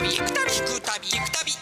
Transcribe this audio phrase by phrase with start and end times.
[0.00, 1.52] 旅行く旅行く旅行く旅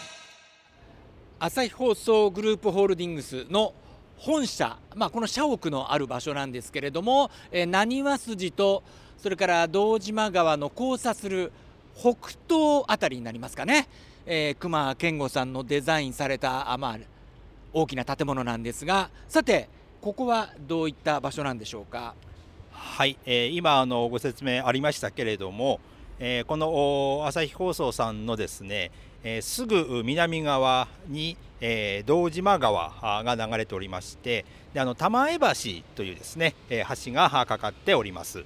[1.38, 3.72] 朝日放送グループホールディングスの
[4.18, 7.30] 本社、まあ、この社屋のある場所なんですけれども
[7.68, 8.82] なにわ筋と
[9.16, 11.50] それから堂島川の交差する
[11.96, 12.10] 北
[12.46, 13.88] 東あたりになりますかね、
[14.26, 16.98] えー、熊健吾さんのデザインされたあ、まあ、
[17.72, 19.70] 大きな建物なんですがさて
[20.02, 22.14] ここはどういった場所なんでしょうか？
[22.70, 25.80] はい、えー、今あのご説明ありましたけれども、
[26.18, 28.90] えー、この朝日放送さんのですね、
[29.22, 35.46] えー、すぐ南側に、えー、道島川が流れておりましてであの玉江橋
[35.94, 38.44] というですね、えー、橋がかかっております。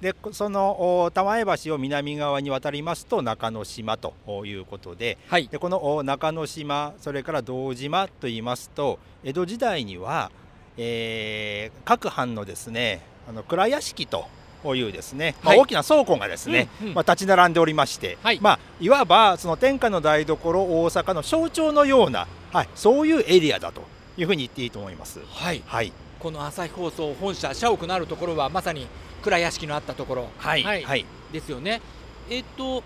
[0.00, 4.14] でその玉江橋を南側に渡りますと中之島と
[4.46, 10.32] いうことではい、でこの中之島それから道島といいますと江戸時代には、
[10.78, 14.26] えー、各藩のですねあの蔵屋敷と
[14.62, 18.38] こういうですね、まあ、大きな倉庫がですね、うんうん、まあ、立ち並んでおりまして、はい。
[18.40, 23.82] まあ、いわばその天下の台所大阪の象徴のような、はい、そういうエリアだと
[24.16, 25.20] いうふうに言っていいと思います。
[25.28, 28.86] はい、はい、この朝日放送本社社屋のあるところはまさに
[29.22, 31.80] 蔵屋敷のあったところ、はい、はい、はい、ですよね。
[32.28, 32.82] えっ、と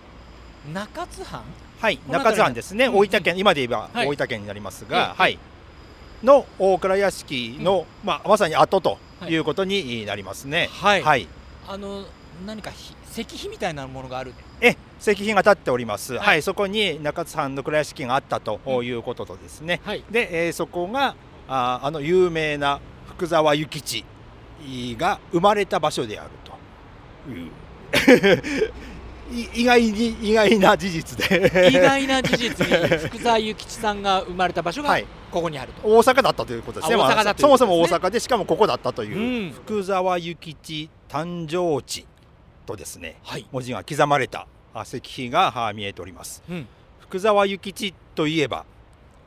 [0.73, 1.43] 中津藩？
[1.79, 1.99] はい。
[2.07, 5.37] 中津藩ですね、大分県今で言えば大分県になりますが、はい、
[6.23, 10.69] の大倉屋敷の、うん、まあまさに跡ということになりますね。
[10.71, 11.27] はい、はい
[11.67, 12.05] あの
[12.45, 12.71] 何か
[13.11, 21.15] 石碑みたいなものがあるえ石碑が立っております、はい、はい、そこに中津藩の蔵屋敷があったということとですね、うんはい、で、えー、そこが
[21.47, 24.05] ああの有名な福沢諭吉
[24.97, 27.51] が生まれた場所であるという。
[29.55, 31.69] 意外に意外な事実で。
[31.69, 32.73] 意外な事実に
[33.07, 34.99] 福沢諭吉さんが生まれた場所が
[35.35, 42.07] ここにあると、大阪だったということですね、大阪だ、ね、そもそも大阪でしかもここだったという、うん、福沢諭吉誕生地
[42.65, 44.47] とですね、はい、文字が刻まれた
[44.85, 46.67] 石碑が見えております、うん、
[47.01, 48.63] 福沢諭吉といえば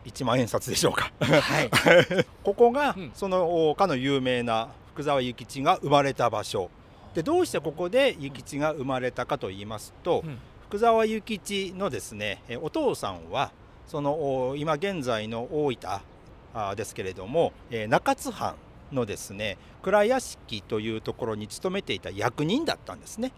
[0.06, 1.70] 一万円札でしょうか、はい、
[2.42, 6.70] ここがそのかの有名な福沢諭吉が生まれた場所。
[7.14, 13.50] でどうしてここで諭吉が生まれたかと言いますと、うん、福沢諭吉のですねお父さんは
[13.88, 17.52] その今現在の大分ですけれども
[17.88, 18.54] 中津藩
[18.92, 23.32] のですね蔵屋敷というところに勤めていた役人だったんですね。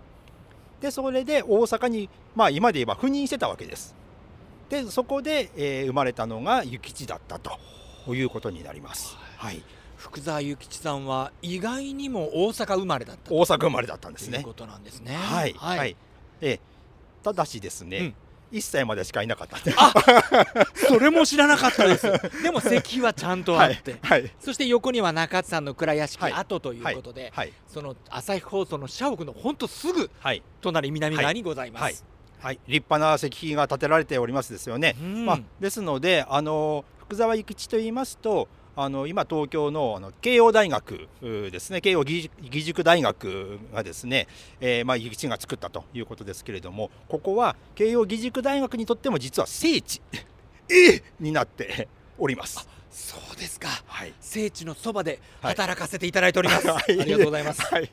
[0.81, 3.95] でそれで大阪に、まあ、今で言えば赴任してたわけです。
[4.71, 7.59] でそこで、えー、生まれたのが諭吉だったと
[8.15, 9.17] いうことになります。
[9.37, 9.63] はい、
[9.97, 14.39] 福沢諭吉さんは意外にも大阪生まれだった大阪生まれだったんですね。
[14.39, 15.15] ということなんですね。
[15.15, 15.97] はい、はい、はい、
[16.41, 16.61] えー、
[17.23, 18.15] ただしですね、うん
[18.53, 19.59] 1歳までしかいなかった。
[19.77, 19.93] あ
[20.75, 22.11] それも知らなかったです。
[22.43, 30.11] でも席はちゃんとあって、はいはい、そして横には中津さんの蔵屋敷跡ということで、はい、その朝日放送の社屋の本当すぐ
[30.61, 32.05] 隣南側にございます、
[32.41, 32.61] はい。
[32.67, 41.81] 立派な石碑が建てられておりますですよね、まあ、ですのであの福沢諭吉と言いますとあの今東京のあの慶応大学ですね。
[41.81, 42.31] 慶応義
[42.65, 44.29] 塾大学がですね、
[44.61, 50.01] えー、まあ諭吉が作ったということですけれどもここは慶応義塾大学にとっても実は聖地
[51.21, 51.89] になって
[52.19, 52.69] おります。
[52.91, 57.63] そうですか、はい、聖地のそばで働かせていただいております、はい、ありがとうございます。
[57.63, 57.91] はい